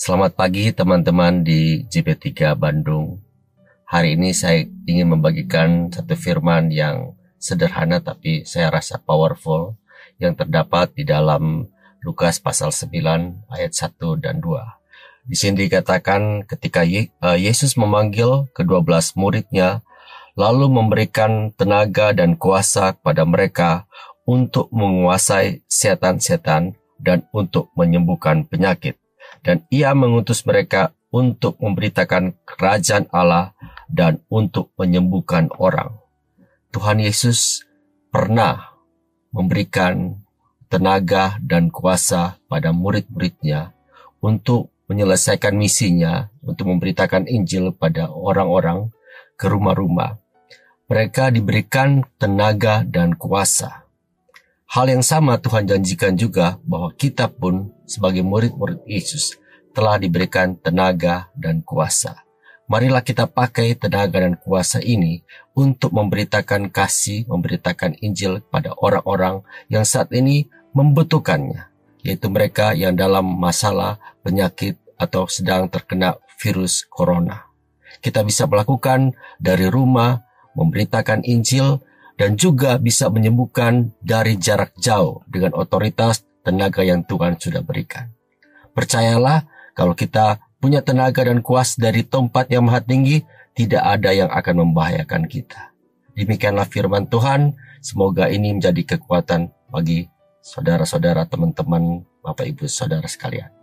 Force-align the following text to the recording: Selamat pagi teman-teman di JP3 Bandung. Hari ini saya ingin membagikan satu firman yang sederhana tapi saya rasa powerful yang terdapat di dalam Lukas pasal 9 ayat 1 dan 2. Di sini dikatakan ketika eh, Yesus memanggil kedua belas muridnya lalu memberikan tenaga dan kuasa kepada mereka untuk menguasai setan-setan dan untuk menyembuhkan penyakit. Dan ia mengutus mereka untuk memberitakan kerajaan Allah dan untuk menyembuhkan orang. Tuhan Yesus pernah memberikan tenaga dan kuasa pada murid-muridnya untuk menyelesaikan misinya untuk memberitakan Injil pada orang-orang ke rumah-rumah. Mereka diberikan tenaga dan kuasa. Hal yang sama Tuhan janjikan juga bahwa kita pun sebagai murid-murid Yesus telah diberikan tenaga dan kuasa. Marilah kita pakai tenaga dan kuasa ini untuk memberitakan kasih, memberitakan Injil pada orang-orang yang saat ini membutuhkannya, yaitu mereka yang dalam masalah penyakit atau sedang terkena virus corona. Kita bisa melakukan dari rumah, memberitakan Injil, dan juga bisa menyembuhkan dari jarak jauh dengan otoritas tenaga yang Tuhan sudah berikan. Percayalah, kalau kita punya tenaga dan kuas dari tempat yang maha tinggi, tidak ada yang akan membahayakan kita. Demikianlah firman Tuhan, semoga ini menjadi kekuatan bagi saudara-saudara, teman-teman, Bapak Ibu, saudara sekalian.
Selamat 0.00 0.32
pagi 0.32 0.72
teman-teman 0.72 1.44
di 1.44 1.84
JP3 1.84 2.56
Bandung. 2.56 3.20
Hari 3.84 4.16
ini 4.16 4.32
saya 4.32 4.64
ingin 4.88 5.12
membagikan 5.12 5.92
satu 5.92 6.16
firman 6.16 6.72
yang 6.72 7.12
sederhana 7.36 8.00
tapi 8.00 8.48
saya 8.48 8.72
rasa 8.72 8.96
powerful 8.96 9.76
yang 10.16 10.32
terdapat 10.32 10.96
di 10.96 11.04
dalam 11.04 11.68
Lukas 12.00 12.40
pasal 12.40 12.72
9 12.72 13.52
ayat 13.52 13.76
1 13.76 14.24
dan 14.24 14.40
2. 14.40 15.28
Di 15.28 15.36
sini 15.36 15.68
dikatakan 15.68 16.48
ketika 16.48 16.80
eh, 16.80 17.12
Yesus 17.36 17.76
memanggil 17.76 18.48
kedua 18.56 18.80
belas 18.80 19.12
muridnya 19.20 19.84
lalu 20.32 20.80
memberikan 20.80 21.52
tenaga 21.52 22.16
dan 22.16 22.40
kuasa 22.40 22.96
kepada 22.96 23.28
mereka 23.28 23.84
untuk 24.24 24.72
menguasai 24.72 25.60
setan-setan 25.68 26.80
dan 26.96 27.28
untuk 27.36 27.68
menyembuhkan 27.76 28.48
penyakit. 28.48 28.99
Dan 29.40 29.64
ia 29.70 29.94
mengutus 29.94 30.42
mereka 30.44 30.92
untuk 31.10 31.58
memberitakan 31.58 32.38
kerajaan 32.46 33.10
Allah 33.10 33.54
dan 33.90 34.22
untuk 34.30 34.70
menyembuhkan 34.78 35.50
orang. 35.58 35.98
Tuhan 36.70 37.02
Yesus 37.02 37.66
pernah 38.14 38.78
memberikan 39.34 40.22
tenaga 40.70 41.38
dan 41.42 41.70
kuasa 41.70 42.38
pada 42.46 42.70
murid-muridnya 42.70 43.74
untuk 44.22 44.70
menyelesaikan 44.86 45.54
misinya 45.54 46.30
untuk 46.42 46.70
memberitakan 46.70 47.26
Injil 47.26 47.74
pada 47.74 48.10
orang-orang 48.10 48.90
ke 49.34 49.46
rumah-rumah. 49.50 50.18
Mereka 50.90 51.30
diberikan 51.30 52.02
tenaga 52.18 52.82
dan 52.82 53.14
kuasa. 53.14 53.86
Hal 54.70 54.90
yang 54.90 55.02
sama 55.02 55.38
Tuhan 55.38 55.66
janjikan 55.66 56.14
juga 56.14 56.58
bahwa 56.66 56.94
kita 56.94 57.30
pun 57.30 57.70
sebagai 57.90 58.22
murid-murid 58.22 58.86
Yesus 58.86 59.34
telah 59.74 59.98
diberikan 59.98 60.54
tenaga 60.54 61.34
dan 61.34 61.66
kuasa. 61.66 62.22
Marilah 62.70 63.02
kita 63.02 63.26
pakai 63.26 63.74
tenaga 63.74 64.22
dan 64.22 64.38
kuasa 64.38 64.78
ini 64.78 65.26
untuk 65.58 65.90
memberitakan 65.90 66.70
kasih, 66.70 67.26
memberitakan 67.26 67.98
Injil 67.98 68.46
pada 68.46 68.78
orang-orang 68.78 69.42
yang 69.66 69.82
saat 69.82 70.14
ini 70.14 70.46
membutuhkannya, 70.70 71.66
yaitu 72.06 72.30
mereka 72.30 72.70
yang 72.78 72.94
dalam 72.94 73.26
masalah 73.26 73.98
penyakit 74.22 74.78
atau 74.94 75.26
sedang 75.26 75.66
terkena 75.66 76.14
virus 76.38 76.86
corona. 76.86 77.50
Kita 77.98 78.22
bisa 78.22 78.46
melakukan 78.46 79.18
dari 79.42 79.66
rumah, 79.66 80.22
memberitakan 80.54 81.26
Injil, 81.26 81.82
dan 82.14 82.38
juga 82.38 82.78
bisa 82.78 83.10
menyembuhkan 83.10 83.98
dari 83.98 84.38
jarak 84.38 84.78
jauh 84.78 85.26
dengan 85.26 85.58
otoritas 85.58 86.22
tenaga 86.42 86.80
yang 86.82 87.04
Tuhan 87.04 87.36
sudah 87.36 87.60
berikan. 87.60 88.10
Percayalah, 88.72 89.44
kalau 89.76 89.92
kita 89.92 90.40
punya 90.60 90.80
tenaga 90.84 91.24
dan 91.24 91.40
kuas 91.44 91.76
dari 91.76 92.04
tempat 92.04 92.48
yang 92.52 92.68
maha 92.68 92.80
tinggi, 92.84 93.24
tidak 93.52 93.82
ada 93.82 94.10
yang 94.14 94.30
akan 94.32 94.68
membahayakan 94.68 95.28
kita. 95.28 95.74
Demikianlah 96.16 96.68
firman 96.68 97.08
Tuhan, 97.08 97.56
semoga 97.80 98.28
ini 98.28 98.56
menjadi 98.56 98.96
kekuatan 98.96 99.52
bagi 99.72 100.08
saudara-saudara, 100.40 101.28
teman-teman, 101.28 102.04
Bapak 102.20 102.44
Ibu, 102.48 102.68
saudara 102.68 103.06
sekalian. 103.08 103.59